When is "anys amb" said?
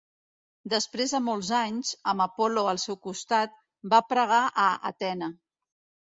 1.57-2.25